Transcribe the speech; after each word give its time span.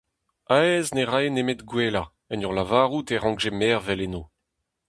Ahez 0.55 0.87
ne 0.95 1.03
rae 1.11 1.29
nemet 1.31 1.61
gouelañ, 1.69 2.07
en 2.31 2.43
ur 2.47 2.53
lavarout 2.55 3.09
e 3.13 3.15
rankje 3.17 3.51
mervel 3.59 4.01
eno. 4.05 4.21